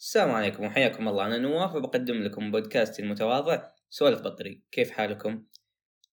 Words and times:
السلام 0.00 0.30
عليكم 0.30 0.64
وحياكم 0.64 1.08
الله. 1.08 1.26
أنا 1.26 1.38
نواف 1.38 1.74
وبقدم 1.74 2.14
لكم 2.14 2.50
بودكاستي 2.50 3.02
المتواضع 3.02 3.68
سوالف 3.90 4.20
بطري. 4.20 4.62
كيف 4.72 4.90
حالكم؟ 4.90 5.44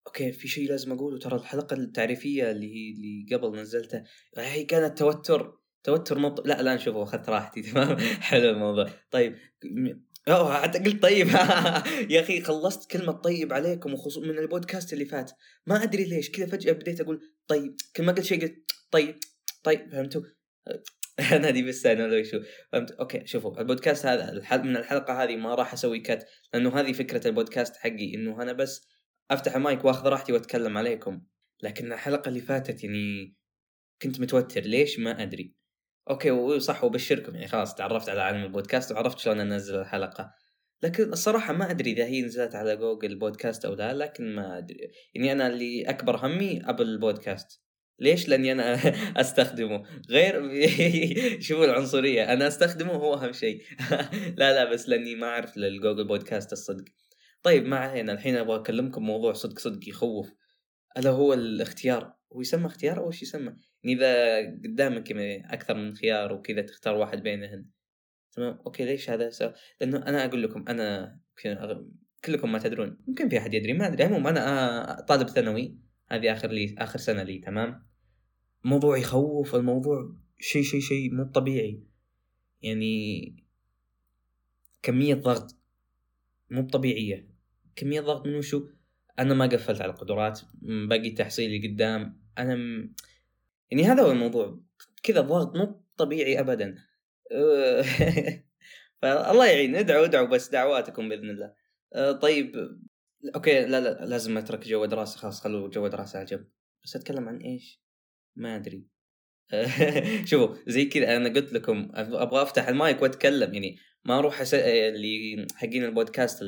okay 0.07 0.31
في 0.31 0.47
شيء 0.47 0.69
لازم 0.69 0.91
أقوله. 0.91 1.19
ترى 1.19 1.35
الحلقة 1.35 1.73
التعريفية 1.73 2.51
اللي 2.51 2.93
اللي 2.97 3.35
قبل 3.35 3.59
نزلتها 3.59 4.03
هي 4.37 4.63
كانت 4.63 4.97
توتر. 4.97 5.57
توتر 5.83 6.19
مط... 6.19 6.47
لا 6.47 6.61
لا 6.61 6.75
نشوفه 6.75 7.03
أخذت 7.03 7.29
راحتي. 7.29 7.61
تمام؟ 7.71 7.97
حلو 7.97 8.49
الموضوع. 8.49 8.89
طيب 9.11 9.35
أوه 10.27 10.61
حتى 10.61 10.79
قلت 10.79 11.01
طيب. 11.01 11.27
يا 12.13 12.21
أخي 12.21 12.41
خلصت 12.41 12.91
كلمة 12.91 13.11
طيب 13.11 13.53
عليكم 13.53 13.93
وخصوصا 13.93 14.21
من 14.21 14.39
البودكاست 14.39 14.93
اللي 14.93 15.05
فات. 15.05 15.31
ما 15.67 15.83
أدري 15.83 16.03
ليش 16.03 16.31
كذا 16.31 16.45
فجأة 16.45 16.73
بديت 16.73 17.01
أقول 17.01 17.21
طيب. 17.47 17.75
كل 17.95 18.03
ما 18.03 18.11
قلت 18.11 18.25
شيء 18.25 18.41
قلت 18.41 18.71
طيب 18.91 19.15
طيب 19.63 19.91
فهمتوا؟ 19.91 20.21
أنا 21.35 21.49
دي 21.49 21.63
بس 21.63 21.85
أنا 21.85 22.03
لو 22.03 22.23
شو. 22.23 22.39
فهمت؟ 22.71 22.91
okay 22.91 23.25
شوفوا 23.25 23.59
البودكاست 23.59 24.05
هذا 24.05 24.31
الحل... 24.31 24.63
من 24.63 24.77
الحلقة 24.77 25.23
هذه 25.23 25.35
ما 25.35 25.55
راح 25.55 25.73
أسوي 25.73 25.99
cut 25.99 26.27
لأنه 26.53 26.79
هذه 26.79 26.91
فكرة 26.93 27.27
البودكاست 27.27 27.75
حقي 27.75 28.15
إنه 28.15 28.41
أنا 28.41 28.53
بس 28.53 28.87
أفتح 29.31 29.55
المايك 29.55 29.85
وأخذ 29.85 30.07
راحتي 30.07 30.33
وأتكلم 30.33 30.77
عليكم. 30.77 31.21
لكن 31.63 31.93
الحلقة 31.93 32.29
اللي 32.29 32.41
فاتت 32.41 32.83
يعني 32.83 33.35
كنت 34.01 34.19
متوتر. 34.19 34.61
ليش؟ 34.61 34.99
ما 34.99 35.23
أدري. 35.23 35.55
okay 36.09 36.31
وصح 36.31 36.83
وبشركم 36.83 37.35
يعني 37.35 37.47
خلاص 37.47 37.75
تعرفت 37.75 38.09
على 38.09 38.21
عالم 38.21 38.43
البودكاست 38.43 38.91
وعرفت 38.91 39.19
شلون 39.19 39.39
أنزل 39.39 39.79
الحلقة. 39.79 40.31
لكن 40.83 41.03
الصراحة 41.13 41.53
ما 41.53 41.71
أدري 41.71 41.91
إذا 41.91 42.05
هي 42.05 42.21
نزلت 42.21 42.55
على 42.55 42.77
Google 42.77 43.19
Podcast 43.19 43.65
أو 43.65 43.73
لا 43.73 43.93
لكن 43.93 44.35
ما 44.35 44.57
أدري. 44.57 44.77
يعني 45.13 45.31
أنا 45.31 45.47
اللي 45.47 45.89
أكبر 45.89 46.25
همي 46.25 46.69
Apple 46.69 46.97
Podcast. 46.99 47.64
ليش؟ 47.99 48.27
لاني 48.29 48.51
أنا 48.51 48.73
أستخدمه؟ 49.21 49.83
غير 50.09 50.51
شوفوا 51.45 51.65
العنصرية 51.65 52.33
أنا 52.33 52.47
أستخدمه 52.47 52.91
هو 52.93 53.13
أهم 53.13 53.31
شيء. 53.31 53.61
لا 54.39 54.53
لا 54.53 54.71
بس 54.71 54.89
لأني 54.89 55.15
ما 55.15 55.27
أعرف 55.27 55.57
لل 55.57 55.70
Google 55.70 56.07
Podcast 56.07 56.53
الصدق. 56.53 56.85
طيب 57.43 57.65
ما 57.65 57.77
علينا 57.77 58.13
الحين 58.13 58.35
أبغى 58.35 58.59
أكلمكم 58.59 59.03
موضوع 59.03 59.33
صدق 59.33 59.59
صدق 59.59 59.89
يخوف. 59.89 60.33
ألا 60.97 61.09
هو 61.09 61.33
الاختيار؟ 61.33 62.13
هو 62.33 62.41
يسمى 62.41 62.65
اختيار 62.65 62.97
أو 62.99 63.07
إيش 63.07 63.21
يسمى؟ 63.21 63.55
يعني 63.83 63.95
إذا 63.97 64.39
قدامك 64.65 65.11
أكثر 65.45 65.73
من 65.73 65.95
خيار 65.95 66.33
وكذا 66.33 66.61
تختار 66.61 66.95
واحد 66.95 67.23
بينهن. 67.23 67.65
تمام؟ 68.31 68.59
okay 68.65 68.85
ليش 68.85 69.09
هذا 69.09 69.29
سو... 69.29 69.49
لأنه 69.81 69.97
أنا 69.97 70.25
أقول 70.25 70.43
لكم 70.43 70.65
أنا 70.67 71.19
كلكم 72.25 72.51
ما 72.51 72.59
تدرون. 72.59 72.97
يمكن 73.07 73.29
في 73.29 73.37
أحد 73.37 73.53
يدري 73.53 73.73
ما 73.73 73.87
أدري. 73.87 74.05
المهم 74.05 74.27
أنا 74.27 75.05
طالب 75.07 75.29
ثانوي. 75.29 75.84
هذه 76.07 76.33
آخر 76.33 76.51
لي 76.51 76.75
آخر 76.77 76.99
سنة 76.99 77.23
لي 77.23 77.37
تمام؟ 77.39 77.85
موضوع 78.63 78.97
يخوف 78.97 79.55
الموضوع 79.55 80.15
شيء 80.39 80.63
شيء 80.63 80.79
شيء 80.79 81.13
مو 81.13 81.23
طبيعي. 81.23 81.83
يعني 82.61 83.35
كمية 84.83 85.15
ضغط 85.15 85.55
مو 86.49 86.67
طبيعية. 86.67 87.27
كمية 87.75 88.01
ضغط 88.01 88.27
من 88.27 88.35
وشو 88.35 88.67
أنا 89.19 89.33
ما 89.33 89.45
قفلت 89.45 89.81
على 89.81 89.91
القدرات 89.91 90.41
باقي 90.61 91.09
تحصيلي 91.09 91.67
قدام. 91.67 92.21
أنا 92.37 92.55
م... 92.55 92.93
يعني 93.71 93.83
هذا 93.83 94.03
هو 94.03 94.11
الموضوع. 94.11 94.59
كذا 95.03 95.21
ضغط 95.21 95.55
مو 95.55 95.81
طبيعي 95.97 96.39
أبدا. 96.39 96.75
فالله 99.01 99.45
يعين. 99.45 99.75
ادعوا 99.75 100.05
ادعوا 100.05 100.27
بس 100.27 100.49
دعواتكم 100.49 101.09
بإذن 101.09 101.29
الله. 101.29 101.53
أه، 101.93 102.11
طيب 102.11 102.79
okay 103.35 103.65
لا 103.65 103.81
لا 103.81 104.05
لازم 104.05 104.37
أترك 104.37 104.67
جو 104.67 104.85
دراسة 104.85 105.17
خلاص 105.17 105.41
خلوا 105.41 105.69
جو 105.69 105.87
دراسة 105.87 106.19
على 106.19 106.25
جنب 106.25 106.47
بس 106.83 106.95
أتكلم 106.95 107.29
عن 107.29 107.37
إيش؟ 107.37 107.81
ما 108.35 108.55
أدري. 108.55 108.87
شوفوا 110.29 110.55
زي 110.67 110.85
كذا 110.85 111.17
أنا 111.17 111.29
قلت 111.29 111.53
لكم 111.53 111.91
أبغى 111.93 112.41
أفتح 112.41 112.67
المايك 112.67 113.01
وأتكلم 113.01 113.53
يعني 113.53 113.77
ما 114.05 114.19
أروح 114.19 114.41
أس... 114.41 114.53
اللي 114.53 115.47
حقين 115.55 115.83
البودكاست 115.83 116.43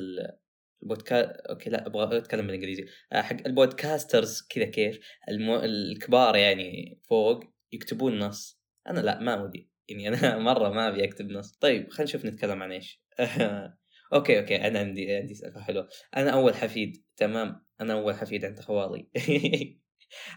البودكاست 0.84 1.30
okay 1.50 1.70
لا 1.70 1.88
أبغى 1.88 2.18
أتكلم 2.18 2.48
بالإنجليزي. 2.48 2.86
آه، 3.14 3.22
حق 3.22 3.38
ال 3.46 3.54
podcasters 3.54 4.42
كذا 4.50 4.66
كيف 4.66 5.00
المو... 5.30 5.56
الكبار 5.60 6.36
يعني 6.36 7.00
فوق 7.10 7.44
يكتبون 7.72 8.20
نص. 8.20 8.62
أنا 8.88 9.00
لا 9.00 9.20
ما 9.20 9.44
ودي. 9.44 9.70
يعني 9.90 10.08
أنا 10.08 10.38
مرة 10.54 10.70
ما 10.70 10.88
أبي 10.88 11.04
أكتب 11.06 11.32
نص. 11.32 11.52
طيب 11.52 11.90
خلينا 11.90 12.04
نشوف 12.04 12.26
نتكلم 12.26 12.64
عن 12.64 12.72
إيش. 12.72 13.04
okay 14.14 14.40
okay 14.40 14.56
أنا 14.56 14.80
عندي 14.80 15.16
عندي 15.16 15.34
سالفه 15.34 15.62
حلوة 15.62 15.88
أنا 16.18 16.32
أول 16.32 16.56
حفيد 16.56 17.04
تمام؟ 17.18 17.66
أنا 17.82 17.94
أول 17.94 18.16
حفيد 18.16 18.46
عند 18.46 18.60
خوالي. 18.60 19.08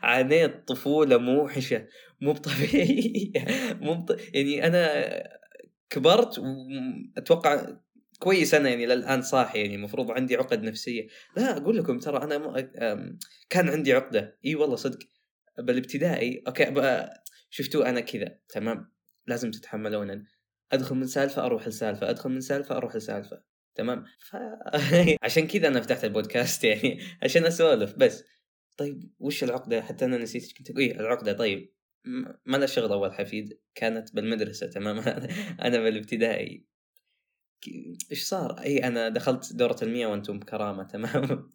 عانيت 0.03 0.69
طفولة 0.69 1.17
موحشة. 1.19 1.87
مو 2.21 2.33
طبيعيه 2.33 3.33
مو 3.85 3.95
بط... 3.95 4.17
يعني 4.35 4.67
أنا 4.67 5.23
كبرت 5.91 6.39
وأتوقع 6.39 7.77
كويس 8.19 8.55
أنا 8.55 8.69
يعني 8.69 8.87
للآن 8.87 9.23
صاحي 9.23 9.61
يعني 9.61 9.75
المفروض 9.75 10.11
عندي 10.11 10.37
عقد 10.37 10.63
نفسية. 10.63 11.09
لا 11.37 11.57
أقول 11.57 11.79
لكم 11.79 11.99
ترى 11.99 12.25
أنا 12.25 12.39
م... 12.39 13.19
كان 13.51 13.69
عندي 13.69 13.93
عقدة. 13.93 14.39
إي 14.47 14.55
والله 14.55 14.77
صدق. 14.77 14.99
بالابتدائي 15.59 16.43
okay 16.47 17.09
شفتوا 17.51 17.89
أنا 17.89 18.01
كذا 18.01 18.39
تمام؟ 18.49 18.93
لازم 19.27 19.51
تتحملون 19.51 20.25
أدخل 20.73 20.95
من 20.97 21.07
سالفة 21.07 21.47
أروح 21.47 21.69
لسالفة. 21.69 22.11
أدخل 22.11 22.31
من 22.31 22.41
سالفة 22.41 22.77
أروح 22.77 22.97
لسالفة. 22.97 23.50
تمام؟ 23.75 24.05
ف... 24.19 24.37
عشان 25.25 25.47
كذا 25.47 25.69
أنا 25.69 25.81
فتحت 25.81 26.05
البودكاست 26.05 26.65
يعني 26.71 27.01
عشان 27.23 27.45
أسولف 27.45 27.95
بس. 27.97 28.25
طيب 28.77 29.13
وش 29.19 29.45
العقدة؟ 29.45 29.83
حتى 29.83 30.05
أنا 30.05 30.19
نسيت 30.19 30.59
كنت 30.59 30.71
أقول. 30.71 30.83
إيه 30.83 31.01
العقدة. 31.01 31.33
طيب 31.33 31.73
ما 32.47 32.57
لها 32.57 32.67
شغل 32.67 32.93
أول 32.93 33.15
حفيد. 33.15 33.61
كانت 33.75 34.15
بالمدرسة 34.15 34.67
تمام؟ 34.67 34.99
أنا 35.67 35.79
بالابتدائي. 35.79 36.67
إيش 38.11 38.23
صار؟ 38.25 38.61
اي 38.61 38.85
أنا 38.85 39.09
دخلت 39.09 39.53
دورة 39.53 39.77
المياه 39.83 40.07
وأنتم 40.09 40.39
بكرامة 40.39 40.85
تمام؟ 40.85 41.51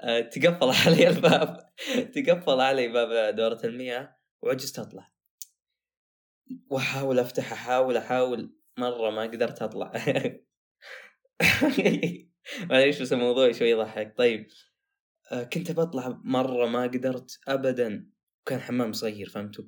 آه، 0.00 0.20
تقفل 0.20 0.70
علي 0.86 1.08
الباب. 1.08 1.72
تقفل 2.14 2.60
علي 2.60 2.88
باب 2.88 3.36
دورة 3.36 3.60
المياه 3.64 4.16
وعجزت 4.42 4.78
أطلع. 4.78 5.12
وأحاول 6.70 7.18
أفتح 7.18 7.52
أحاول 7.52 7.96
أحاول. 7.96 8.56
مرة 8.78 9.10
ما 9.10 9.22
قدرت 9.22 9.62
أطلع. 9.62 9.92
معليش 12.70 13.02
بس 13.02 13.12
الموضوع 13.12 13.52
شوي 13.52 13.70
يضحك. 13.70 14.14
طيب 14.16 14.48
آه، 15.32 15.42
كنت 15.42 15.72
بطلع 15.72 16.20
مرة 16.24 16.66
ما 16.66 16.82
قدرت 16.82 17.38
أبدا 17.48 18.10
كان 18.46 18.60
حمام 18.60 18.92
صغير 18.92 19.28
فهمتوا؟ 19.28 19.64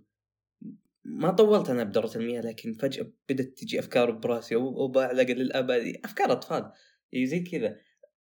ما 1.05 1.31
طولت 1.31 1.71
أنا 1.71 1.84
بدورة 1.84 2.11
المياه 2.17 2.41
لكن 2.41 2.73
فجأة 2.73 3.12
بدأت 3.28 3.59
تجي 3.59 3.78
أفكار 3.78 4.11
براسي 4.11 4.57
وبعلق 4.57 5.31
للأبد 5.31 6.01
أفكار 6.05 6.33
أطفال 6.33 6.73
زي 7.15 7.41
كذا. 7.41 7.77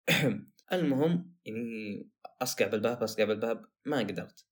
المهم 0.72 1.34
يعني 1.44 2.08
أصقع 2.42 2.66
بالباب 2.66 3.02
أصقع 3.02 3.24
بالباب 3.24 3.64
ما 3.84 3.98
قدرت. 3.98 4.46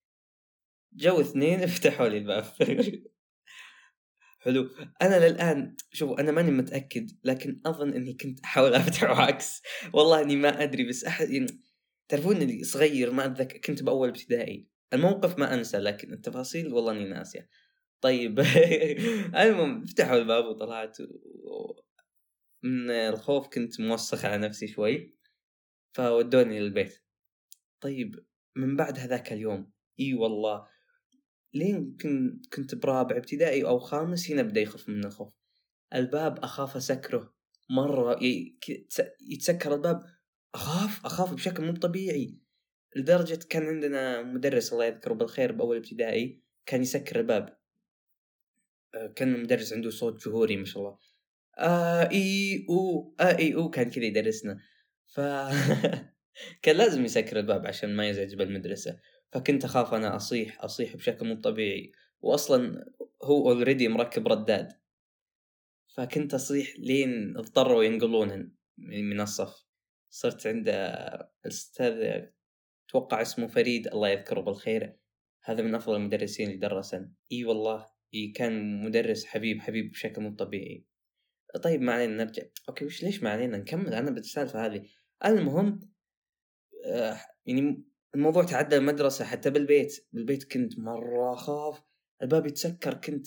جو 0.92 1.20
اثنين 1.20 1.66
فتحوا 1.66 2.08
لي 2.08 2.18
الباب. 2.18 2.44
حلو. 4.46 4.70
أنا 5.02 5.28
للآن 5.28 5.76
شوفوا 5.92 6.20
أنا 6.20 6.32
ماني 6.32 6.50
متأكد 6.50 7.10
لكن 7.24 7.60
أظن 7.66 7.92
إني 7.92 8.14
كنت 8.14 8.40
أحاول 8.40 8.74
افتح 8.74 9.04
عكس. 9.04 9.62
والله 9.92 10.22
إني 10.22 10.36
ما 10.36 10.62
أدري 10.62 10.88
بس 10.88 11.04
احد 11.04 11.30
يعني 11.30 11.46
تعرفون 12.08 12.36
اللي 12.36 12.64
صغير 12.64 13.12
ما 13.12 13.26
أتذكر 13.26 13.58
كنت 13.58 13.82
بأول 13.82 14.08
ابتدائي. 14.08 14.68
الموقف 14.92 15.38
ما 15.38 15.54
أنسى 15.54 15.78
لكن 15.78 16.12
التفاصيل 16.12 16.72
والله 16.72 16.92
إني 16.92 17.08
ناسية. 17.08 17.48
طيب. 18.00 18.40
المهم 19.40 19.84
فتحوا 19.84 20.16
الباب 20.16 20.44
وطلعت 20.44 21.00
و... 21.00 21.06
من 22.62 22.90
الخوف 22.90 23.48
كنت 23.48 23.80
موسخ 23.80 24.24
على 24.24 24.38
نفسي 24.38 24.66
شوي 24.66 25.16
فودوني 25.92 26.60
للبيت. 26.60 27.02
طيب 27.80 28.24
من 28.56 28.76
بعد 28.76 28.98
هذاك 28.98 29.32
اليوم 29.32 29.72
إي 30.00 30.14
والله 30.14 30.66
لين 31.54 31.96
كنت 32.52 32.74
برابع 32.74 33.16
ابتدائي 33.16 33.64
أو 33.64 33.78
خامس 33.78 34.30
هنا 34.30 34.42
بدا 34.42 34.60
يخف 34.60 34.88
من 34.88 35.04
الخوف. 35.04 35.32
الباب 35.94 36.38
أخاف 36.38 36.76
أسكره 36.76 37.34
مرة 37.70 38.18
يتسكر 39.20 39.74
الباب 39.74 40.02
أخاف 40.54 41.06
أخاف 41.06 41.34
بشكل 41.34 41.64
مو 41.64 41.72
طبيعي. 41.72 42.38
لدرجة 42.96 43.38
كان 43.48 43.66
عندنا 43.66 44.22
مدرس 44.22 44.72
الله 44.72 44.84
يذكره 44.84 45.14
بالخير 45.14 45.52
بأول 45.52 45.76
ابتدائي 45.76 46.42
كان 46.66 46.82
يسكر 46.82 47.20
الباب. 47.20 47.56
آه، 48.94 49.06
كان 49.06 49.34
المدرس 49.34 49.72
عنده 49.72 49.90
صوت 49.90 50.28
جهوري 50.28 50.56
ما 50.56 50.64
شاء 50.64 50.82
الله. 50.82 50.98
أو 51.58 53.14
آ 53.20 53.38
إي 53.38 53.54
أو 53.54 53.70
كان 53.70 53.90
كذا 53.90 54.04
يدرسنا. 54.04 54.58
ف 55.06 55.20
كان 56.62 56.76
لازم 56.76 57.04
يسكر 57.04 57.38
الباب 57.38 57.66
عشان 57.66 57.96
ما 57.96 58.08
يزعج 58.08 58.34
بالمدرسة. 58.34 59.00
فكنت 59.32 59.64
أخاف 59.64 59.94
أنا 59.94 60.16
أصيح 60.16 60.64
أصيح 60.64 60.96
بشكل 60.96 61.26
مو 61.26 61.34
طبيعي. 61.34 61.92
واصلا 62.20 62.86
هو 63.22 63.50
already 63.50 63.88
مركب 63.88 64.28
رداد. 64.28 64.72
فكنت 65.94 66.34
أصيح 66.34 66.74
لين 66.78 67.36
اضطروا 67.36 67.84
ينقلون 67.84 68.56
من 68.78 69.20
الصف. 69.20 69.66
صرت 70.10 70.46
عند 70.46 70.68
الاستاذ 71.44 72.22
أتوقع 72.88 73.22
اسمه 73.22 73.46
فريد 73.46 73.86
الله 73.86 74.08
يذكره 74.08 74.40
بالخير. 74.40 74.96
هذا 75.44 75.62
من 75.62 75.74
أفضل 75.74 75.96
المدرسين 75.96 76.46
اللي 76.46 76.58
درسن. 76.58 77.12
إي 77.32 77.44
والله 77.44 77.86
إي 78.14 78.28
كان 78.28 78.82
مدرس 78.84 79.24
حبيب 79.24 79.60
حبيب 79.60 79.90
بشكل 79.90 80.22
مو 80.22 80.34
طبيعي. 80.34 80.86
طيب 81.62 81.82
ما 81.82 81.92
علينا 81.92 82.24
نرجع. 82.24 82.42
أوكي 82.68 82.84
وش 82.84 83.02
ليش 83.02 83.22
ما 83.22 83.30
علينا؟ 83.30 83.58
نكمل. 83.58 83.94
أنا 83.94 84.10
بالسالفة 84.10 84.66
هذه. 84.66 84.88
المهم 85.24 85.80
آه 86.84 87.20
يعني 87.46 87.84
الموضوع 88.16 88.44
تعدى 88.44 88.76
المدرسة 88.76 89.24
حتى 89.24 89.50
بالبيت. 89.50 90.06
بالبيت 90.12 90.52
كنت 90.52 90.78
مرة 90.78 91.34
أخاف. 91.34 91.82
الباب 92.22 92.46
يتسكر 92.46 92.94
كنت 92.94 93.26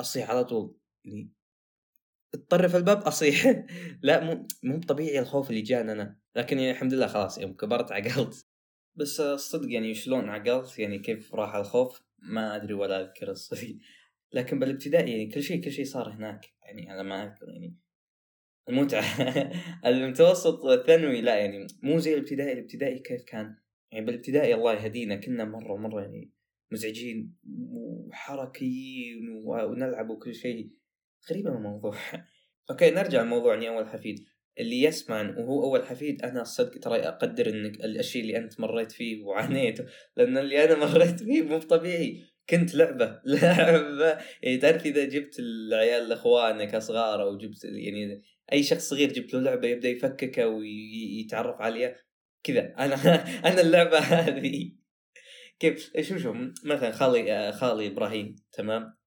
أصيح 0.00 0.30
على 0.30 0.44
طول. 0.44 0.76
يعني 1.04 1.32
تطرف 2.32 2.76
الباب 2.76 2.98
أصيح. 2.98 3.66
لا 4.02 4.24
مو 4.24 4.48
مو 4.62 4.80
طبيعي 4.80 5.18
الخوف 5.18 5.50
اللي 5.50 5.62
جاني 5.62 5.92
أنا. 5.92 6.18
لكن 6.36 6.58
يعني 6.58 6.70
الحمد 6.70 6.94
لله 6.94 7.06
خلاص 7.06 7.38
يوم 7.38 7.52
كبرت 7.52 7.92
عقلت. 7.92 8.46
بس 8.94 9.20
الصدق 9.20 9.72
يعني 9.72 9.94
شلون 9.94 10.28
عقلت؟ 10.28 10.78
يعني 10.78 10.98
كيف 10.98 11.34
راح 11.34 11.54
الخوف؟ 11.54 12.02
ما 12.18 12.56
أدري 12.56 12.74
ولا 12.74 13.00
أذكر 13.00 13.30
الصدق. 13.30 13.76
لكن 14.32 14.58
بالابتدائي 14.58 15.10
يعني 15.10 15.26
كل 15.26 15.42
شيء 15.42 15.64
كل 15.64 15.72
شيء 15.72 15.84
صار 15.84 16.10
هناك. 16.10 16.54
يعني 16.62 16.90
على 16.90 17.02
ما 17.02 17.24
أذكر 17.24 17.48
يعني 17.48 17.76
المتعة. 18.68 19.04
المتوسط 19.86 20.64
والثانوي 20.64 21.20
لا 21.20 21.36
يعني 21.38 21.66
مو 21.82 21.98
زي 21.98 22.14
الابتدائي. 22.14 22.52
الابتدائي 22.52 22.98
كيف 22.98 23.22
كان؟ 23.24 23.67
يعني 23.92 24.06
بالابتدائي 24.06 24.54
الله 24.54 24.72
يهدينا 24.72 25.16
كنا 25.16 25.44
مرة 25.44 25.76
مرة 25.76 26.00
يعني 26.00 26.32
مزعجين 26.72 27.34
وحركيين 27.72 29.28
ونلعب 29.44 30.10
وكل 30.10 30.34
شيء. 30.34 30.70
غريبة 31.30 31.50
الموضوع. 31.50 31.94
أوكي 32.70 32.90
نرجع 32.90 33.22
لموضوعنا 33.22 33.68
أول 33.68 33.88
حفيد. 33.88 34.24
اللي 34.60 34.82
يسمع 34.82 35.34
وهو 35.38 35.64
أول 35.64 35.86
حفيد 35.86 36.22
أنا 36.22 36.42
الصدق 36.42 36.78
ترى 36.78 36.96
أقدر 36.98 37.48
إنك 37.48 37.84
الشيء 37.84 38.22
اللي 38.22 38.36
أنت 38.36 38.60
مريت 38.60 38.92
فيه 38.92 39.22
وعانيته 39.24 39.84
لأن 40.16 40.38
اللي 40.38 40.64
أنا 40.64 40.74
مريت 40.94 41.22
فيه 41.22 41.42
مو 41.42 41.58
طبيعي 41.58 42.22
كنت 42.50 42.74
لعبة 42.74 43.20
لعبة. 43.26 44.18
يعني 44.42 44.56
تعرف 44.56 44.86
إذا 44.86 45.04
جبت 45.04 45.38
العيال 45.38 46.08
لأخوانك 46.08 46.74
أصغار 46.74 47.22
أو 47.22 47.38
جبت 47.38 47.64
يعني 47.64 48.22
أي 48.52 48.62
شخص 48.62 48.88
صغير 48.88 49.12
جبت 49.12 49.34
له 49.34 49.40
لعبة 49.40 49.68
يبدأ 49.68 49.88
يفككه 49.88 50.48
ويتعرف 50.48 51.60
عليها 51.60 51.96
كذا. 52.42 52.74
أنا 52.78 52.94
أنا 53.48 53.60
اللعبة 53.60 53.98
هذه. 53.98 54.72
كيف؟ 55.60 55.92
شوف 56.00 56.18
شوف 56.18 56.36
مثلا 56.64 56.90
خالي 56.90 57.52
خالي 57.52 57.86
إبراهيم 57.86 58.36
تمام؟ 58.52 58.98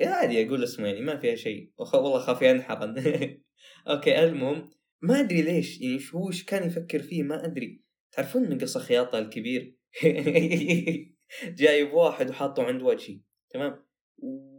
عادي 0.00 0.46
أقول 0.46 0.64
اسمه 0.64 0.86
يعني 0.86 1.00
ما 1.00 1.16
فيها 1.16 1.34
شيء. 1.34 1.72
والله 1.78 2.18
خاف 2.18 2.42
ينحرن 2.42 2.94
أوكي 3.88 4.24
المهم 4.24 4.70
ما 5.02 5.20
أدري 5.20 5.42
ليش 5.42 5.80
يعني 5.80 6.00
هو 6.14 6.28
إيش 6.28 6.44
كان 6.44 6.66
يفكر 6.66 7.02
فيه 7.02 7.22
ما 7.22 7.44
أدري. 7.44 7.84
تعرفون 8.12 8.54
مقص 8.54 8.78
خياطة 8.78 9.18
الكبير؟ 9.18 9.76
جايب 11.58 11.92
واحد 11.92 12.30
وحاطه 12.30 12.62
عند 12.62 12.82
وجهي 12.82 13.20
تمام؟ 13.50 13.86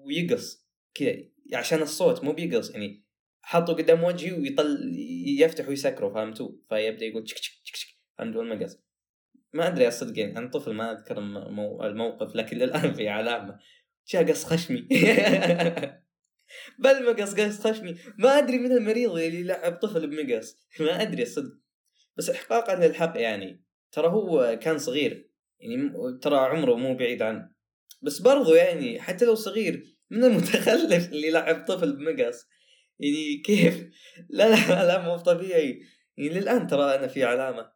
ويقص. 0.06 0.66
كذا 0.94 1.16
عشان 1.54 1.82
الصوت 1.82 2.24
مو 2.24 2.32
بيقص 2.34 2.72
يعني 2.72 3.05
حطه 3.48 3.74
قدام 3.74 4.04
وجهي 4.04 4.34
ويطل 4.34 4.96
يفتح 5.40 5.70
ويسكره 5.70 6.14
فهمتوا 6.14 6.52
فيبدأ 6.70 7.06
يقول 7.06 7.24
تشك 7.24 7.38
تشك 7.38 7.74
تشك 7.74 7.88
فهمتوا 8.18 8.42
المقص. 8.42 8.78
ما 9.54 9.68
أدري 9.68 9.88
اصدق 9.88 10.20
يعني 10.20 10.38
أنا 10.38 10.50
طفل 10.50 10.74
ما 10.74 10.92
أذكر 10.92 11.20
الموقف 11.88 12.36
لكن 12.36 12.58
للآن 12.58 12.94
في 12.94 13.10
علامة. 13.10 13.60
جاء 14.08 14.32
قص 14.32 14.46
خشمي. 14.46 14.88
بالمقص 16.80 17.34
قص 17.34 17.68
خشمي. 17.68 17.96
ما 18.18 18.38
أدري 18.38 18.58
من 18.58 18.72
المريض 18.72 19.12
اللي 19.12 19.44
لعب 19.44 19.76
طفل 19.76 20.08
بمقص. 20.08 20.58
ما 20.80 21.02
أدري 21.02 21.26
صدق. 21.26 21.58
بس 22.18 22.30
احقاقا 22.30 22.76
للحق 22.76 23.14
يعني. 23.16 23.66
ترى 23.92 24.08
هو 24.08 24.60
كان 24.62 24.78
صغير. 24.78 25.30
يعني 25.60 25.92
ترى 26.22 26.38
عمره 26.38 26.76
مو 26.76 26.96
بعيد 26.96 27.22
عنه. 27.22 27.50
بس 28.02 28.20
برضو 28.20 28.54
يعني 28.54 29.02
حتى 29.02 29.26
لو 29.26 29.36
صغير 29.36 29.98
من 30.10 30.24
المتخلف 30.24 31.10
اللي 31.12 31.32
لعب 31.32 31.66
طفل 31.66 31.96
بمقص. 31.96 32.55
يعني 33.00 33.38
كيف؟ 33.38 33.90
لا 34.30 34.50
لا 34.50 34.86
لا 34.88 35.06
مو 35.06 35.18
طبيعي. 35.18 35.82
يعني 36.18 36.30
للآن 36.30 36.68
ترى 36.68 36.96
أنا 36.96 37.08
في 37.08 37.24
علامة. 37.24 37.72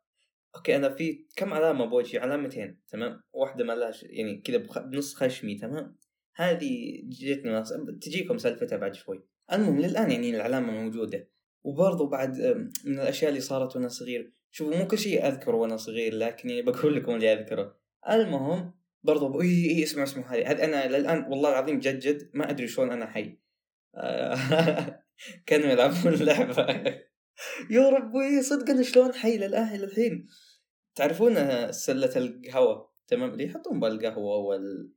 أوكي 0.56 0.76
أنا 0.76 0.90
في 0.90 1.26
كم 1.36 1.54
علامة 1.54 1.86
بوجهي؟ 1.86 2.20
علامتين 2.20 2.82
تمام؟ 2.88 3.24
واحدة 3.34 3.64
ما 3.64 3.92
يعني 4.04 4.42
كذا 4.42 4.58
بنص 4.82 5.16
خشمي 5.16 5.56
تمام؟ 5.56 5.98
هذه 6.36 7.02
جتني 7.04 7.64
تجيكم 8.02 8.38
سالفتها 8.38 8.78
بعد 8.78 8.94
شوي. 8.94 9.24
المهم 9.54 9.80
للآن 9.80 10.12
يعني 10.12 10.30
العلامة 10.30 10.72
موجودة. 10.72 11.30
وبرضو 11.64 12.08
بعد 12.08 12.38
من 12.86 13.00
الأشياء 13.00 13.30
اللي 13.30 13.42
صارت 13.42 13.76
وأنا 13.76 13.88
صغير. 13.88 14.34
شوفوا 14.52 14.76
مو 14.76 14.88
كل 14.88 14.98
شيء 14.98 15.28
أذكره 15.28 15.56
وأنا 15.56 15.78
صغير 15.78 16.14
لكن 16.14 16.50
يعني 16.50 16.62
بقول 16.62 16.96
لكم 16.96 17.16
اللي 17.16 17.34
أذكره. 17.34 17.80
المهم 18.10 18.74
برضو 19.04 19.42
إي 19.42 19.70
إي 19.70 19.84
اسمع 19.84 20.04
اسمع 20.04 20.34
هذه 20.34 20.52
هذه 20.52 20.64
أنا 20.64 20.98
للآن 20.98 21.24
والله 21.24 21.50
العظيم 21.50 21.80
جد 21.80 22.00
جد 22.00 22.30
ما 22.34 22.50
أدري 22.50 22.68
شلون 22.68 22.92
أنا 22.92 23.06
حي. 23.06 23.40
كانوا 25.46 25.68
يلعبون 25.68 26.14
اللعبة. 26.14 26.66
يا 27.70 27.90
ربي 27.90 28.42
صدقا 28.42 28.82
شلون 28.82 29.14
حي 29.14 29.38
للان 29.38 29.80
للحين 29.80 30.28
تعرفون 30.96 31.36
سلة 31.72 32.12
القهوة؟ 32.16 32.94
تمام؟ 33.08 33.30
اللي 33.30 33.44
يحطون 33.44 33.80
بالقهوه 33.80 34.38
وال 34.38 34.94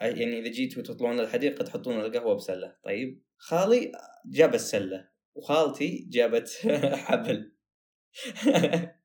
يعني 0.00 0.38
إذا 0.38 0.48
جيتوا 0.48 0.82
تطلعون 0.82 1.20
الحديقه 1.20 1.64
تحطون 1.64 2.00
القهوة 2.00 2.34
بسلة. 2.34 2.76
طيب؟ 2.84 3.22
خالي 3.36 3.92
جاب 4.26 4.54
السلة 4.54 5.08
وخالتي 5.34 6.06
جابت 6.10 6.48
حبل. 7.06 7.52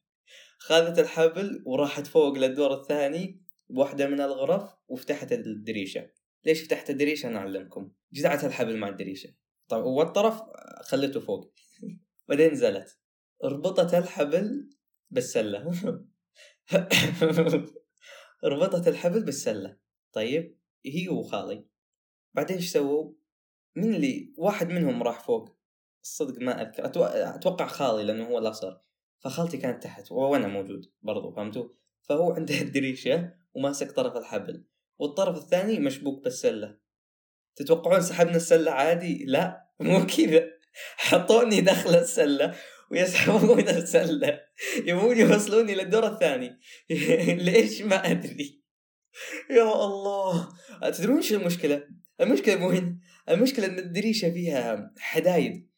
خذت 0.67 0.99
الحبل 0.99 1.63
وراحت 1.65 2.07
فوق 2.07 2.37
للدور 2.37 2.81
الثاني 2.81 3.41
بواحدة 3.69 4.07
من 4.07 4.21
الغرف 4.21 4.71
وفتحت 4.87 5.31
الدريشة. 5.31 6.09
ليش 6.45 6.63
فتحت 6.63 6.89
الدريشة؟ 6.89 7.27
أنا 7.27 7.39
أعلمكم. 7.39 7.91
جزعت 8.13 8.43
الحبل 8.43 8.77
مع 8.77 8.89
الدريشة. 8.89 9.29
طيب 9.71 9.85
والطرف 9.85 10.41
خلته 10.81 11.19
فوق. 11.19 11.53
بعدين 12.29 12.51
نزلت. 12.51 12.99
ربطت 13.43 13.93
الحبل 13.93 14.69
بالسلة. 15.09 15.71
ربطت 18.43 18.87
الحبل 18.87 19.23
بالسلة. 19.23 19.77
طيب 20.13 20.59
هي 20.85 21.09
وخالي 21.09 21.65
بعدين 22.33 22.57
إيش 22.57 22.71
سووا؟ 22.71 23.13
من 23.75 23.95
اللي 23.95 24.33
واحد 24.37 24.69
منهم 24.69 25.03
راح 25.03 25.25
فوق. 25.25 25.57
الصدق 26.03 26.41
ما 26.41 26.61
أذكر. 26.61 26.85
أتوقع 27.35 27.67
خالي 27.67 28.03
لأنه 28.03 28.27
هو 28.27 28.37
الأصغر. 28.37 28.81
فخالتي 29.19 29.57
كانت 29.57 29.83
تحت 29.83 30.11
وأنا 30.11 30.47
موجود 30.47 30.91
برضو 31.01 31.31
فهمتوا؟ 31.31 31.69
فهو 32.01 32.31
عنده 32.31 32.61
الدريشه 32.65 33.33
وماسك 33.53 33.91
طرف 33.91 34.17
الحبل. 34.17 34.65
والطرف 34.99 35.37
الثاني 35.37 35.79
مشبوك 35.79 36.23
بالسلة. 36.23 36.77
تتوقعون 37.55 38.01
سحبنا 38.01 38.35
السلة 38.35 38.71
عادي؟ 38.71 39.25
لا. 39.27 39.67
مو 39.79 40.05
كذا. 40.05 40.43
حطوني 40.97 41.61
داخل 41.61 41.95
السلة 41.95 42.55
ويسحبون 42.91 43.69
السلة. 43.69 44.39
يبون 44.85 45.17
يوصلوني 45.17 45.75
للدور 45.75 46.07
الثاني. 46.07 46.59
ليش؟ 47.45 47.81
ما 47.81 48.11
أدري. 48.11 48.61
يا 49.49 49.85
الله. 49.85 50.49
تدرون 50.93 51.17
إيش 51.17 51.33
المشكلة؟ 51.33 51.83
المشكلة 52.21 52.65
وين؟ 52.65 52.99
المشكلة 53.29 53.65
إن 53.65 53.79
الدريشة 53.79 54.29
فيها 54.31 54.93
حدايد. 54.97 55.69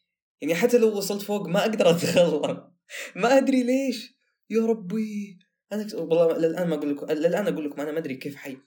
يعني 0.41 0.55
حتى 0.55 0.77
لو 0.77 0.97
وصلت 0.97 1.21
فوق 1.21 1.47
ما 1.47 1.61
أقدر 1.61 1.89
اتخلى 1.89 2.71
ما 3.15 3.37
أدري 3.37 3.63
ليش. 3.63 4.17
يا 4.49 4.65
ربي. 4.65 5.39
أنا 5.73 5.87
والله 5.93 6.37
للآن 6.37 6.67
ما 6.67 6.75
أقول 6.75 6.95
لكم 6.95 7.05
للآن 7.11 7.47
أقول 7.47 7.65
لكم 7.65 7.81
أنا 7.81 7.91
ما 7.91 7.99
أدري 7.99 8.15
كيف 8.15 8.35
حي 8.35 8.57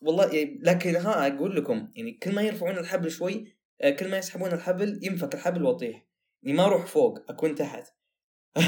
والله 0.00 0.34
يعني 0.34 0.60
لكن 0.62 0.96
ها 0.96 1.26
أقول 1.26 1.56
لكم 1.56 1.88
يعني 1.94 2.12
كل 2.12 2.34
ما 2.34 2.42
يرفعون 2.42 2.78
الحبل 2.78 3.10
شوي 3.10 3.56
آه، 3.80 3.90
كل 3.90 4.10
ما 4.10 4.18
يسحبون 4.18 4.52
الحبل 4.52 5.00
ينفك 5.02 5.34
الحبل 5.34 5.62
واطيح 5.62 6.06
يعني 6.42 6.56
ما 6.56 6.64
أروح 6.64 6.86
فوق 6.86 7.30
أكون 7.30 7.54
تحت. 7.54 7.86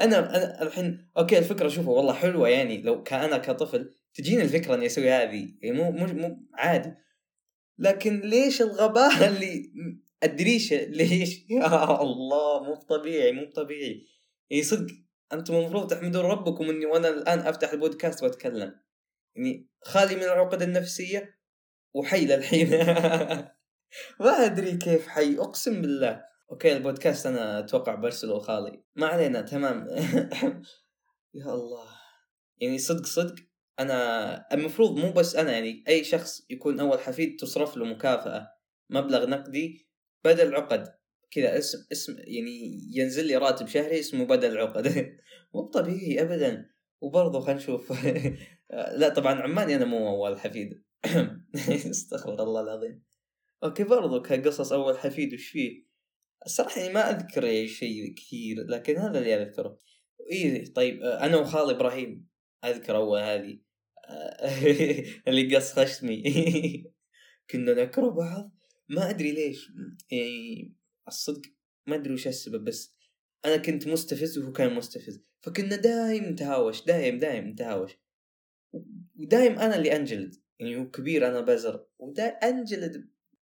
أنا 0.00 0.36
أنا 0.36 0.62
الحين 0.62 1.10
أوكي 1.18 1.38
الفكرة 1.38 1.68
شوفوا 1.68 1.96
والله 1.96 2.12
حلوة 2.12 2.48
يعني 2.48 2.82
لو 2.82 3.02
كان 3.02 3.36
كطفل 3.36 3.94
تجيني 4.14 4.42
الفكرة 4.42 4.74
إني 4.74 4.86
أسوي 4.86 5.10
هذه. 5.10 5.54
يعني 5.62 5.76
مو 5.76 5.90
مو 5.90 6.06
مو 6.06 6.46
عادي. 6.54 6.94
لكن 7.78 8.20
ليش 8.20 8.62
الغباء 8.62 9.12
اللي 9.28 9.72
الدريشه 10.24 10.76
ليش؟ 10.84 11.44
يا 11.50 12.02
الله 12.02 12.62
مو 12.62 12.74
طبيعي 12.74 13.32
مو 13.32 13.44
طبيعي 13.44 14.06
يعني 14.50 14.62
صدق 14.62 14.94
أنتم 15.32 15.54
المفروض 15.54 15.90
تحمدون 15.90 16.24
ربكم 16.24 16.70
إني 16.70 16.86
وأنا 16.86 17.08
الآن 17.08 17.38
أفتح 17.38 17.72
البودكاست 17.72 18.22
وأتكلم. 18.22 18.74
يعني 19.36 19.68
خالي 19.82 20.16
من 20.16 20.22
العقد 20.22 20.62
النفسية 20.62 21.38
وحي 21.94 22.26
للحين 22.26 22.68
ما 24.20 24.30
أدري 24.44 24.76
كيف 24.76 25.08
حي 25.08 25.38
أقسم 25.38 25.82
بالله. 25.82 26.24
أوكي 26.50 26.76
البودكاست 26.76 27.26
أنا 27.26 27.58
أتوقع 27.58 27.94
برسله 27.94 28.38
خالي. 28.38 28.84
ما 28.96 29.06
علينا 29.06 29.42
تمام. 29.42 29.86
يا 31.34 31.44
الله. 31.54 31.86
يعني 32.60 32.78
صدق 32.78 33.06
صدق. 33.06 33.34
أنا 33.80 34.46
المفروض 34.54 34.98
مو 34.98 35.12
بس 35.12 35.36
أنا 35.36 35.52
يعني 35.52 35.84
أي 35.88 36.04
شخص 36.04 36.42
يكون 36.50 36.80
أول 36.80 37.00
حفيد 37.00 37.36
تصرف 37.40 37.76
له 37.76 37.84
مكافأة 37.84 38.48
مبلغ 38.90 39.28
نقدي 39.28 39.88
بدل 40.24 40.54
عقد. 40.54 40.88
كذا 41.30 41.58
اسم 41.58 41.78
اسم 41.92 42.16
يعني 42.18 42.80
ينزل 42.94 43.26
لي 43.26 43.36
راتب 43.36 43.66
شهري 43.66 44.00
اسمه 44.00 44.24
بدل 44.24 44.58
عقد. 44.58 45.16
مو 45.54 45.62
طبيعي 45.62 46.22
ابدا. 46.22 46.70
وبرضه 47.00 47.40
خلينا 47.40 47.60
نشوف. 47.60 47.92
لا 48.72 49.08
طبعا 49.08 49.34
عماني 49.34 49.76
أنا 49.76 49.84
مو 49.84 50.08
اول 50.08 50.40
حفيد. 50.40 50.82
استغفر 51.90 52.42
الله 52.42 52.60
العظيم. 52.60 53.02
أوكي 53.64 53.84
برضو 53.84 54.22
كقصص 54.22 54.72
أول 54.72 54.98
حفيد 54.98 55.34
وش 55.34 55.48
فيه؟ 55.48 55.84
الصراحة 56.46 56.80
يعني 56.80 56.92
ما 56.94 57.10
أذكر 57.10 57.66
شيء 57.66 58.14
كثير 58.14 58.56
لكن 58.66 58.96
هذا 58.96 59.18
اللي 59.18 59.42
أذكره. 59.42 59.78
اي 60.32 60.66
طيب 60.66 61.02
آه، 61.02 61.24
أنا 61.26 61.36
وخالي 61.36 61.72
إبراهيم. 61.72 62.28
أذكر 62.64 62.96
أول 62.96 63.20
هذه. 63.20 63.58
آه، 64.08 64.48
اللي 65.28 65.56
قص 65.56 65.72
خشمي 65.72 66.22
كنا 67.50 67.74
نكره 67.74 68.08
بعض. 68.10 68.56
ما 68.88 69.10
أدري 69.10 69.32
ليش. 69.32 69.68
يعني 70.10 70.74
الصدق 71.08 71.42
ما 71.86 71.94
أدري 71.94 72.14
وش 72.14 72.26
السبب 72.26 72.64
بس 72.64 72.96
أنا 73.44 73.56
كنت 73.56 73.88
مستفز 73.88 74.38
وهو 74.38 74.52
كان 74.52 74.74
مستفز. 74.74 75.22
فكنا 75.40 75.76
دايم 75.76 76.24
نتهاوش 76.24 76.84
دايم 76.84 77.18
دايم 77.18 77.48
نتهاوش. 77.48 77.92
ودايم 79.18 79.58
أنا 79.58 79.76
اللي 79.76 79.96
أنجلد 79.96 80.34
يعني 80.58 80.76
هو 80.76 80.90
كبير 80.90 81.28
أنا 81.28 81.40
بزر 81.40 81.86
ودايم 81.98 82.34
أنجلد 82.42 83.08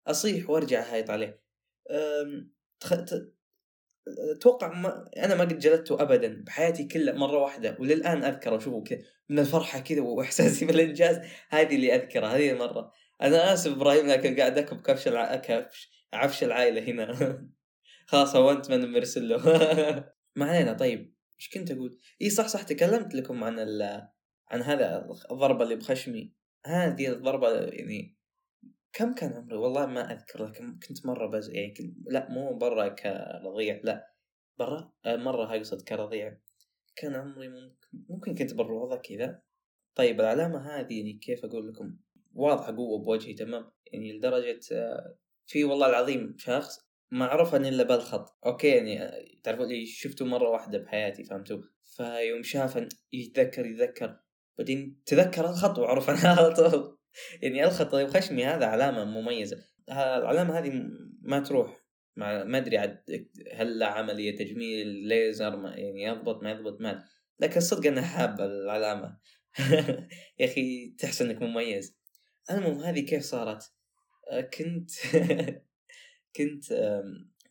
أصيح 0.07 0.49
وأرجع 0.49 0.93
هايط 0.93 1.09
عليه. 1.09 1.41
أتوقع 4.07 4.73
ما 4.73 5.09
أنا 5.17 5.35
ما 5.35 5.43
قد 5.43 5.59
جلدته 5.59 6.01
ابدا 6.01 6.43
بحياتي 6.43 6.83
كلها 6.83 7.13
مرة 7.13 7.37
واحدة 7.37 7.77
وللآن 7.79 8.23
اذكر 8.23 8.57
اشوفه 8.57 8.83
كذا 8.83 8.99
من 9.29 9.39
الفرحة 9.39 9.79
كذا 9.79 10.01
وإحساسي 10.01 10.65
بالإنجاز 10.67 11.19
هذه 11.49 11.75
اللي 11.75 11.95
أذكرها 11.95 12.35
هذه 12.35 12.51
المرة. 12.51 12.91
أنا 13.21 13.53
آسف 13.53 13.71
إبراهيم 13.71 14.07
لكن 14.07 14.35
قاعد 14.35 14.57
أكب 14.57 14.81
كبش 14.81 15.07
الع... 15.07 15.35
كبش 15.35 15.91
عفش 16.13 16.43
العائلة 16.43 16.81
هنا. 16.81 17.47
خلاص 18.07 18.35
هونت 18.35 18.71
من 18.71 18.91
مرسل 18.91 19.29
له 19.29 19.37
ما 20.35 20.45
علينا 20.45 20.73
طيب 20.73 21.15
إيش 21.39 21.49
كنت 21.49 21.71
أقول؟ 21.71 21.97
إي 22.21 22.29
صح 22.29 22.47
صح 22.47 22.63
تكلمت 22.63 23.15
لكم 23.15 23.43
عن 23.43 23.59
ال... 23.59 24.07
عن 24.51 24.61
هذا 24.61 25.07
الضربة 25.31 25.63
اللي 25.63 25.75
بخشمي. 25.75 26.33
هذه 26.65 27.07
الضربة 27.07 27.59
يعني 27.59 28.17
كم 28.93 29.13
كان 29.13 29.33
عمري؟ 29.33 29.55
والله 29.55 29.85
ما 29.85 30.13
أذكر 30.13 30.45
لكن 30.45 30.79
كنت 30.87 31.05
مرة 31.05 31.27
بز 31.27 31.49
يعني 31.49 31.73
كنت 31.73 31.95
لا 32.05 32.29
مو 32.29 32.57
برا 32.57 32.87
كرضيع 32.87 33.81
لا 33.83 34.13
برا 34.59 34.93
آه، 35.05 35.15
مرة 35.15 35.55
اقصد 35.55 35.81
كرضيع. 35.81 36.37
كان 36.95 37.15
عمري 37.15 37.49
ممكن 37.49 37.87
ممكن 38.09 38.35
كنت 38.35 38.53
بالروضه 38.53 38.95
كذا. 38.95 39.41
طيب 39.95 40.21
العلامة 40.21 40.59
هذه 40.59 40.97
يعني 40.97 41.13
كيف 41.13 41.45
أقول 41.45 41.67
لكم؟ 41.69 41.97
واضحة 42.33 42.75
قوة 42.75 42.99
بوجهي 42.99 43.33
تمام؟ 43.33 43.71
يعني 43.93 44.13
لدرجة 44.17 44.59
آه، 44.71 45.17
في 45.47 45.63
والله 45.63 45.89
العظيم 45.89 46.35
شخص 46.37 46.79
ما 47.11 47.25
عرفني 47.25 47.69
إلا 47.69 47.83
بالخط. 47.83 48.37
أوكي 48.45 48.67
يعني 48.67 49.03
آه، 49.03 49.25
تعرفوا 49.43 49.63
اللي 49.63 49.85
شفته 49.85 50.25
مرة 50.25 50.49
واحدة 50.49 50.77
بحياتي 50.77 51.23
فهمتوا؟ 51.23 51.61
فيوم 51.83 52.43
شافن 52.43 52.89
يتذكر 53.13 53.65
يتذكر. 53.65 54.19
بعدين 54.61 55.01
تذكر 55.05 55.49
الخط 55.49 55.79
وعرف 55.79 56.09
أنا 56.09 56.19
على 56.19 56.53
طول. 56.53 56.97
يعني 57.41 57.63
الخط 57.63 57.95
خشمي 57.95 58.45
هذا 58.45 58.65
علامة 58.65 59.05
مميزة. 59.05 59.57
العلامة 59.89 60.59
هذه 60.59 60.71
ما 61.21 61.39
تروح 61.39 61.81
ما 62.15 62.57
أدري 62.57 62.77
عاد 62.77 63.27
هل 63.53 63.83
عملية 63.83 64.35
تجميل 64.35 64.87
ليزر 64.87 65.55
ما 65.57 65.69
يعني 65.69 66.03
يضبط 66.03 66.43
ما 66.43 66.51
يضبط 66.51 66.81
ما 66.81 67.03
لكن 67.39 67.57
الصدق 67.57 67.87
أنا 67.87 68.01
حاب 68.01 68.41
العلامة. 68.41 69.17
يا 70.39 70.45
أخي 70.45 70.95
تحس 70.99 71.21
أنك 71.21 71.41
مميز. 71.41 71.97
المهم 72.51 72.79
هذه 72.79 72.99
كيف 72.99 73.23
صارت؟ 73.23 73.73
آه، 74.31 74.41
كنت 74.41 74.91
كنت 76.35 76.63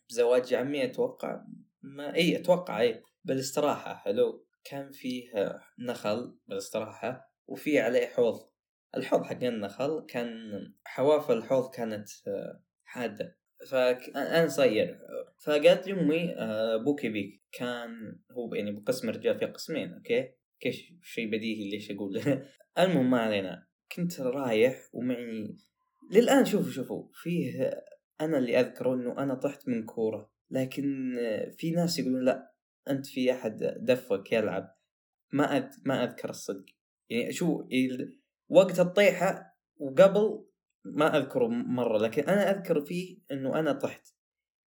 بزواج 0.09 0.53
عمي 0.53 0.85
أتوقع 0.85 1.43
ما 1.81 2.15
إي 2.15 2.37
أتوقع 2.37 2.81
إي 2.81 3.03
بالاستراحه 3.23 3.95
حلو. 3.95 4.45
كان 4.63 4.91
فيه 4.91 5.31
نخل 5.79 6.37
بالاستراحة 6.47 7.31
وفي 7.47 7.79
عليه 7.79 8.07
حوض. 8.07 8.51
الحوض 8.97 9.23
حق 9.23 9.43
النخل 9.43 10.05
كان 10.09 10.29
حواف 10.85 11.31
الحوض 11.31 11.73
كانت 11.75 12.09
آه، 12.27 12.63
حادة. 12.83 13.37
فأنا 13.69 14.47
صغير 14.47 14.99
فقالت 15.45 15.87
لي 15.87 15.93
أمي 15.93 16.35
آه، 16.35 16.75
أبوك 16.75 17.03
يبيك 17.03 17.41
كان 17.51 18.19
هو 18.31 18.55
يعني 18.55 18.71
بقسم 18.71 19.09
رجال 19.09 19.39
في 19.39 19.45
قسمين 19.45 19.93
أوكي؟ 19.93 20.29
كيف 20.59 20.75
شيء 21.01 21.27
بديهي 21.27 21.69
ليش 21.69 21.91
أقول 21.91 22.21
المهم 22.79 23.11
ما 23.11 23.21
علينا. 23.21 23.67
كنت 23.95 24.21
رايح 24.21 24.89
ومعي 24.93 25.57
للآن 26.11 26.45
شوفوا 26.45 26.71
شوفوا. 26.71 27.07
فيه 27.13 27.71
أنا 28.21 28.37
اللي 28.37 28.59
أذكره 28.59 28.93
إنه 28.93 29.23
أنا 29.23 29.35
طحت 29.35 29.67
من 29.67 29.85
كورة. 29.85 30.31
لكن 30.51 31.17
آه، 31.19 31.49
في 31.49 31.71
ناس 31.71 31.99
يقولون 31.99 32.25
لا 32.25 32.50
أنت 32.89 33.05
في 33.05 33.31
أحد 33.31 33.77
دفك 33.79 34.31
يلعب. 34.31 34.75
ما 35.31 35.57
أذ... 35.57 35.65
ما 35.85 36.03
أذكر 36.03 36.29
الصدق. 36.29 36.65
يعني 37.09 37.33
شو 37.33 37.63
وقت 38.49 38.79
الطيحة 38.79 39.57
وقبل 39.77 40.45
ما 40.85 41.17
أذكره 41.17 41.47
مرة 41.47 41.97
لكن 41.97 42.23
أنا 42.23 42.51
أذكر 42.51 42.85
فيه 42.85 43.17
إنه 43.31 43.59
أنا 43.59 43.71
طحت. 43.73 44.07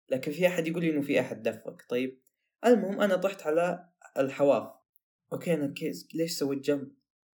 لكن 0.09 0.31
في 0.31 0.47
أحد 0.47 0.67
يقول 0.67 0.83
لي 0.83 0.89
إنه 0.89 1.01
في 1.01 1.19
أحد 1.19 1.43
دفك 1.43 1.85
طيب 1.89 2.21
المهم 2.65 3.01
أنا 3.01 3.15
طحت 3.15 3.47
على 3.47 3.89
الحواف. 4.17 4.73
أوكي 5.33 5.53
أنا 5.53 5.73
كيس 5.73 6.07
ليش 6.15 6.31
سويت 6.31 6.59
جنب؟ 6.59 6.91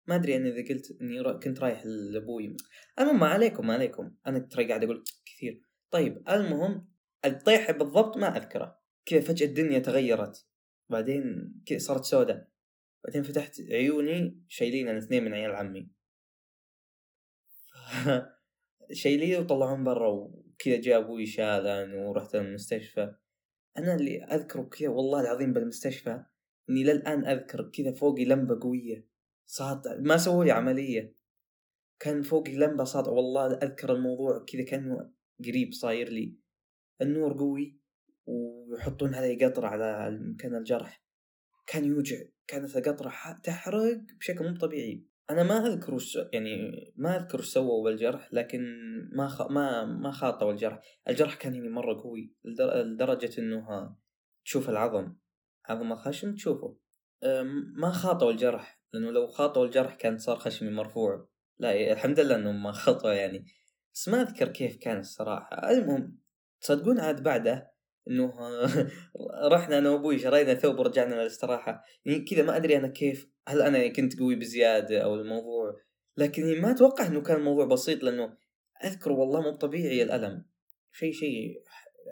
ما 0.07 0.15
أدري 0.15 0.35
أنا 0.35 0.49
إذا 0.49 0.73
قلت 0.73 1.01
إني 1.01 1.39
كنت 1.39 1.59
رايح 1.59 1.85
لأبوي. 1.85 2.57
المهم 2.99 3.19
ما 3.19 3.27
عليكم 3.27 3.67
ما 3.67 3.73
عليكم. 3.73 4.15
أنا 4.27 4.39
ترى 4.39 4.67
قاعد 4.67 4.83
أقول 4.83 5.03
كثير. 5.25 5.61
طيب 5.91 6.29
المهم 6.29 6.87
الطيحة 7.25 7.73
بالضبط 7.73 8.17
ما 8.17 8.37
أذكره. 8.37 8.79
كذا 9.05 9.21
فجأة 9.21 9.47
الدنيا 9.47 9.79
تغيرت. 9.79 10.45
بعدين 10.89 11.53
كذا 11.65 11.77
صارت 11.77 12.03
سوداء. 12.03 12.47
بعدين 13.05 13.23
فتحت 13.23 13.61
عيوني 13.61 14.43
شايلين 14.47 14.89
الاثنين 14.89 15.23
من 15.23 15.33
عيال 15.33 15.55
عمي. 15.55 15.91
شايليه 18.91 19.39
وطلعون 19.39 19.83
برا 19.83 20.07
وكذا 20.09 20.81
جاء 20.81 20.99
أبوي 20.99 21.25
شالن 21.25 21.93
ورحت 21.93 22.35
المستشفى. 22.35 23.15
أنا 23.77 23.95
اللي 23.95 24.23
أذكره 24.23 24.63
كذا 24.63 24.89
والله 24.89 25.21
العظيم 25.21 25.53
بالمستشفى 25.53 26.23
إني 26.69 26.83
للآن 26.83 27.25
أذكر 27.25 27.69
كذا 27.69 27.91
فوقي 27.91 28.25
لمبة 28.25 28.59
قوية 28.61 29.07
صاد 29.45 29.87
ما 30.01 30.17
سووا 30.17 30.45
لي 30.45 30.51
عملية. 30.51 31.15
كان 31.99 32.21
فوقي 32.21 32.55
لمبة 32.55 32.83
صاد 32.83 33.07
والله 33.07 33.53
أذكر 33.53 33.93
الموضوع 33.93 34.45
كذا 34.47 34.63
كأنه 34.63 35.11
قريب 35.45 35.73
صاير 35.73 36.09
لي. 36.09 36.37
النور 37.01 37.37
قوي. 37.37 37.82
ويحطون 38.25 39.15
علي 39.15 39.45
قطرة 39.45 39.67
على 39.67 40.19
مكان 40.21 40.55
الجرح. 40.55 41.03
كان 41.67 41.85
يوجع 41.85 42.17
كانت 42.47 42.77
القطرة 42.77 43.13
تحرق 43.43 44.01
بشكل 44.19 44.49
مو 44.49 44.57
طبيعي. 44.57 45.05
أنا 45.29 45.43
ما 45.43 45.67
أذكر 45.67 45.93
وش 45.93 46.17
يعني 46.33 46.71
ما 46.95 47.17
أذكر 47.17 47.39
وش 47.39 47.49
سووا 47.49 47.83
بالجرح 47.83 48.33
لكن 48.33 48.61
ما 49.13 49.27
خ... 49.27 49.41
ما 49.51 49.85
ما 49.85 50.11
خاطوا 50.11 50.51
الجرح. 50.51 50.81
الجرح 51.09 51.35
كان 51.35 51.55
يعني 51.55 51.69
مرة 51.69 52.01
قوي 52.01 52.33
لدرجة 52.45 53.39
إنه 53.41 53.95
تشوف 54.45 54.69
العظم. 54.69 55.15
عظم 55.65 55.91
الخشم 55.91 56.35
تشوفه. 56.35 56.77
ما 57.75 57.91
خاطوا 57.91 58.31
الجرح 58.31 58.81
لأنه 58.93 59.11
لو 59.11 59.27
خاطوا 59.27 59.65
الجرح 59.65 59.95
كان 59.95 60.17
صار 60.17 60.35
خشمي 60.35 60.69
مرفوع. 60.69 61.29
لا 61.59 61.91
الحمد 61.91 62.19
لله 62.19 62.35
إنهم 62.35 62.63
ما 62.63 62.71
خطوا 62.71 63.11
يعني. 63.11 63.45
بس 63.93 64.09
ما 64.09 64.21
أذكر 64.21 64.47
كيف 64.47 64.77
كان 64.77 64.99
الصراحة. 64.99 65.69
المهم 65.69 66.19
تصدقون 66.61 66.99
عاد 66.99 67.23
بعده 67.23 67.72
إنه 68.09 68.33
رحنا 69.53 69.77
أنا 69.77 69.89
وأبوي 69.89 70.19
شرينا 70.19 70.53
ثوب 70.53 70.79
ورجعنا 70.79 71.15
للاستراحه 71.15 71.83
يعني 72.05 72.19
كذا 72.19 72.43
ما 72.43 72.55
أدري 72.55 72.77
أنا 72.77 72.87
كيف. 72.87 73.29
هل 73.47 73.61
أنا 73.61 73.87
كنت 73.87 74.19
قوي 74.19 74.35
بزيادة 74.35 74.99
أو 74.99 75.15
الموضوع؟ 75.15 75.75
لكن 76.17 76.61
ما 76.61 76.71
أتوقع 76.71 77.07
إنه 77.07 77.21
كان 77.21 77.37
الموضوع 77.37 77.65
بسيط 77.65 78.03
لأنه 78.03 78.37
أذكر 78.83 79.11
والله 79.11 79.41
مو 79.41 79.51
طبيعي 79.51 80.03
الألم. 80.03 80.45
شيء 80.91 81.11
شيء 81.11 81.61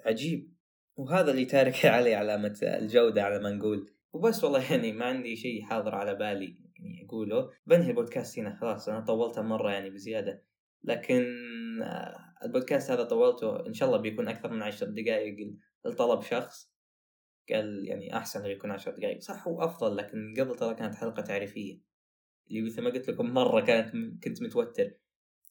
عجيب. 0.05 0.53
وهذا 0.95 1.31
اللي 1.31 1.45
تارك 1.45 1.85
عليه 1.95 2.15
علامة 2.15 2.59
الجودة 2.63 3.23
على 3.23 3.39
ما 3.39 3.49
نقول. 3.49 3.93
وبس 4.13 4.43
والله 4.43 4.71
يعني 4.71 4.91
ما 4.91 5.05
عندي 5.05 5.35
شيء 5.35 5.61
حاضر 5.63 5.95
على 5.95 6.15
بالي 6.15 6.57
يعني 6.79 7.05
أقوله. 7.07 7.49
بنهي 7.65 7.89
البودكاست 7.89 8.39
هنا 8.39 8.57
خلاص. 8.61 8.89
أنا 8.89 8.99
طولته 8.99 9.41
مرة 9.41 9.71
يعني 9.71 9.89
بزيادة. 9.89 10.43
لكن 10.83 11.23
آه، 11.83 12.17
البودكاست 12.45 12.91
هذا 12.91 13.03
طولته 13.03 13.67
إن 13.67 13.73
شاء 13.73 13.87
الله 13.89 14.01
بيكون 14.01 14.27
أكثر 14.27 14.51
من 14.51 14.61
عشر 14.61 14.85
دقائق 14.85 15.35
لطلب 15.85 16.21
شخص 16.21 16.71
قال 17.49 17.87
يعني 17.87 18.17
أحسن 18.17 18.45
يكون 18.45 18.71
عشر 18.71 18.91
دقائق 18.91 19.21
صح 19.21 19.47
هو 19.47 19.63
أفضل 19.63 19.97
لكن 19.97 20.33
قبل 20.39 20.55
ترى 20.55 20.75
كانت 20.75 20.95
حلقة 20.95 21.21
تعريفية. 21.21 21.79
اللي 22.49 22.61
مثل 22.61 22.81
ما 22.81 22.89
قلت 22.89 23.09
لكم 23.09 23.33
مرة 23.33 23.61
كانت 23.61 24.23
كنت 24.23 24.41
متوتر. 24.41 24.91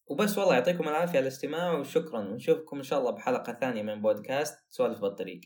وبس 0.07 0.39
والله 0.39 0.55
يعطيكم 0.55 0.89
العافية 0.89 1.19
على 1.19 1.21
الاستماع 1.21 1.73
وشكرا. 1.73 2.19
ونشوفكم 2.19 2.77
إن 2.77 2.83
شاء 2.83 2.99
الله 2.99 3.11
بحلقة 3.11 3.53
ثانية 3.53 3.83
من 3.83 4.03
بودكاست 4.03 4.59
سوالف 4.69 5.01
بالطريق. 5.01 5.41